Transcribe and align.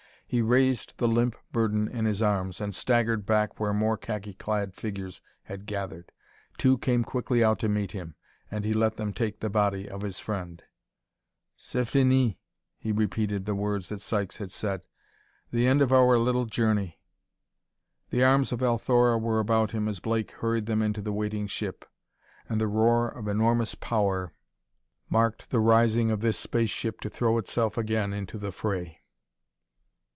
He 0.33 0.41
raised 0.41 0.93
the 0.97 1.09
limp 1.09 1.35
burden 1.51 1.89
in 1.89 2.05
his 2.05 2.21
arms 2.21 2.61
and 2.61 2.73
staggered 2.73 3.25
back 3.25 3.59
where 3.59 3.73
more 3.73 3.97
khaki 3.97 4.33
clad 4.33 4.73
figures 4.73 5.21
had 5.43 5.65
gathered. 5.65 6.13
Two 6.57 6.77
came 6.77 7.03
quickly 7.03 7.43
out 7.43 7.59
to 7.59 7.67
meet 7.67 7.91
him, 7.91 8.15
and 8.49 8.63
he 8.63 8.71
let 8.73 8.95
them 8.95 9.11
take 9.11 9.41
the 9.41 9.49
body 9.49 9.89
of 9.89 10.03
his 10.03 10.19
friend. 10.19 10.63
"C'est 11.57 11.83
fini!" 11.85 12.39
he 12.77 12.93
repeated 12.93 13.43
the 13.45 13.55
words 13.55 13.89
that 13.89 13.99
Sykes 13.99 14.37
had 14.37 14.53
said; 14.53 14.85
"the 15.51 15.67
end 15.67 15.81
of 15.81 15.91
our 15.91 16.17
little 16.17 16.45
journey!" 16.45 17.01
The 18.09 18.23
arms 18.23 18.53
of 18.53 18.63
Althora 18.63 19.17
were 19.17 19.41
about 19.41 19.71
him 19.71 19.89
as 19.89 19.99
Blake 19.99 20.31
hurried 20.31 20.65
them 20.65 20.81
into 20.81 21.01
the 21.01 21.11
waiting 21.11 21.45
ship, 21.47 21.83
and 22.47 22.61
the 22.61 22.69
roar 22.69 23.09
of 23.09 23.27
enormous 23.27 23.75
power 23.75 24.31
marked 25.09 25.49
the 25.49 25.59
rising 25.59 26.09
of 26.09 26.21
this 26.21 26.37
space 26.39 26.69
ship 26.69 27.01
to 27.01 27.09
throw 27.09 27.37
itself 27.37 27.77
again 27.77 28.13
into 28.13 28.37
the 28.37 28.53
fray. 28.53 28.99